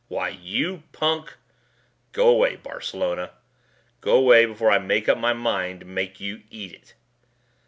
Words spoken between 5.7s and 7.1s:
to make you eat it."